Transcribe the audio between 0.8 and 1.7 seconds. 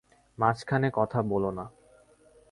কথা বলো না।